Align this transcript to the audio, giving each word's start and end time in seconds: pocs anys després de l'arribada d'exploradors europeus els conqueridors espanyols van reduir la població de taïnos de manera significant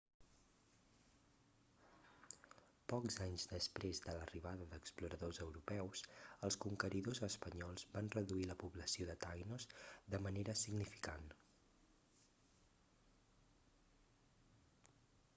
pocs 2.93 3.17
anys 3.25 3.43
després 3.51 3.99
de 4.05 4.15
l'arribada 4.19 4.65
d'exploradors 4.71 5.41
europeus 5.45 6.03
els 6.49 6.57
conqueridors 6.65 7.21
espanyols 7.29 7.85
van 7.97 8.09
reduir 8.17 8.47
la 8.53 8.57
població 8.65 9.09
de 9.11 9.19
taïnos 9.27 9.69
de 10.17 10.23
manera 10.29 10.57
significant 10.65 11.31